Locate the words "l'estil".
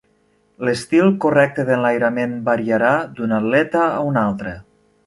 0.69-1.11